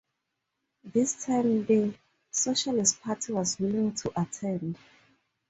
This 0.83 1.25
time, 1.25 1.63
the 1.67 1.93
Socialist 2.31 2.99
Party 3.03 3.33
was 3.33 3.59
willing 3.59 3.93
to 3.93 4.09
attend. 4.19 4.79